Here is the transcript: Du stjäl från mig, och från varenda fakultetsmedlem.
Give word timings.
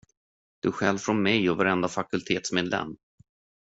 Du 0.59 0.71
stjäl 0.71 0.97
från 0.99 1.23
mig, 1.23 1.49
och 1.49 1.57
från 1.57 1.65
varenda 1.65 1.87
fakultetsmedlem. 1.87 2.97